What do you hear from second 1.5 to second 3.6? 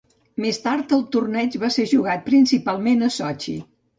va ser jugat principalment a Sotxi.